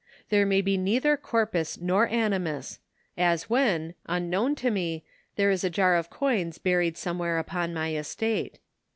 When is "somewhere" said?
6.97-7.37